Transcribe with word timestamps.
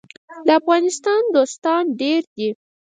د 0.45 0.47
افغانستان 0.59 1.21
دوستان 1.35 1.83
ډیر 2.01 2.21
دي 2.35 2.49